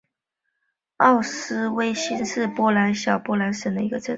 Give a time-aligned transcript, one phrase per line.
[0.97, 4.09] 奥斯威辛是波兰小波兰省的一个镇。